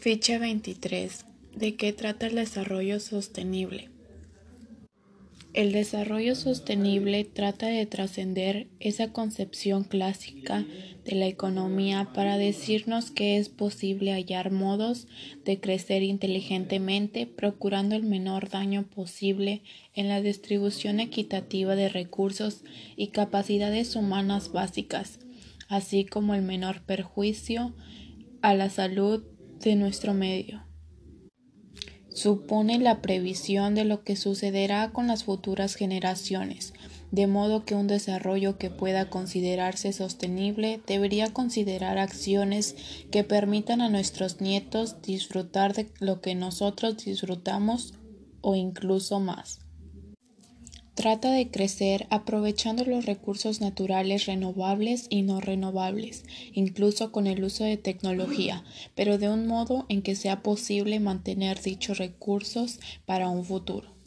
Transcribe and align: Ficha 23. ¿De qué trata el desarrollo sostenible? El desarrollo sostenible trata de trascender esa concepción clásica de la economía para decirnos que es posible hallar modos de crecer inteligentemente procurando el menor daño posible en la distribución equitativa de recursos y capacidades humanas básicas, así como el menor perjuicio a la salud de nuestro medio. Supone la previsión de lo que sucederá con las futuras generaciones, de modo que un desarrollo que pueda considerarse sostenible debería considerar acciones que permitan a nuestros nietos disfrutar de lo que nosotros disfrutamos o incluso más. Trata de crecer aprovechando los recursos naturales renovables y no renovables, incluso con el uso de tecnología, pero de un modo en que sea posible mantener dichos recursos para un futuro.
Ficha 0.00 0.38
23. 0.38 1.26
¿De 1.56 1.74
qué 1.74 1.92
trata 1.92 2.28
el 2.28 2.36
desarrollo 2.36 3.00
sostenible? 3.00 3.90
El 5.54 5.72
desarrollo 5.72 6.36
sostenible 6.36 7.24
trata 7.24 7.66
de 7.66 7.84
trascender 7.84 8.68
esa 8.78 9.12
concepción 9.12 9.82
clásica 9.82 10.64
de 11.04 11.16
la 11.16 11.26
economía 11.26 12.12
para 12.14 12.38
decirnos 12.38 13.10
que 13.10 13.38
es 13.38 13.48
posible 13.48 14.12
hallar 14.12 14.52
modos 14.52 15.08
de 15.44 15.58
crecer 15.58 16.04
inteligentemente 16.04 17.26
procurando 17.26 17.96
el 17.96 18.04
menor 18.04 18.50
daño 18.50 18.84
posible 18.84 19.62
en 19.94 20.06
la 20.06 20.22
distribución 20.22 21.00
equitativa 21.00 21.74
de 21.74 21.88
recursos 21.88 22.62
y 22.94 23.08
capacidades 23.08 23.96
humanas 23.96 24.52
básicas, 24.52 25.18
así 25.68 26.04
como 26.04 26.36
el 26.36 26.42
menor 26.42 26.82
perjuicio 26.82 27.74
a 28.42 28.54
la 28.54 28.70
salud 28.70 29.24
de 29.60 29.76
nuestro 29.76 30.14
medio. 30.14 30.64
Supone 32.10 32.78
la 32.78 33.00
previsión 33.00 33.74
de 33.74 33.84
lo 33.84 34.02
que 34.02 34.16
sucederá 34.16 34.90
con 34.90 35.06
las 35.06 35.24
futuras 35.24 35.76
generaciones, 35.76 36.72
de 37.12 37.26
modo 37.26 37.64
que 37.64 37.74
un 37.74 37.86
desarrollo 37.86 38.58
que 38.58 38.70
pueda 38.70 39.08
considerarse 39.08 39.92
sostenible 39.92 40.80
debería 40.86 41.32
considerar 41.32 41.98
acciones 41.98 42.74
que 43.10 43.24
permitan 43.24 43.80
a 43.80 43.88
nuestros 43.88 44.40
nietos 44.40 45.00
disfrutar 45.00 45.74
de 45.74 45.90
lo 46.00 46.20
que 46.20 46.34
nosotros 46.34 46.96
disfrutamos 47.04 47.94
o 48.40 48.56
incluso 48.56 49.20
más. 49.20 49.60
Trata 50.98 51.30
de 51.30 51.48
crecer 51.48 52.08
aprovechando 52.10 52.84
los 52.84 53.06
recursos 53.06 53.60
naturales 53.60 54.26
renovables 54.26 55.06
y 55.08 55.22
no 55.22 55.40
renovables, 55.40 56.24
incluso 56.52 57.12
con 57.12 57.28
el 57.28 57.44
uso 57.44 57.62
de 57.62 57.76
tecnología, 57.76 58.64
pero 58.96 59.16
de 59.16 59.28
un 59.28 59.46
modo 59.46 59.86
en 59.88 60.02
que 60.02 60.16
sea 60.16 60.42
posible 60.42 60.98
mantener 60.98 61.62
dichos 61.62 61.98
recursos 61.98 62.80
para 63.06 63.28
un 63.28 63.44
futuro. 63.44 63.97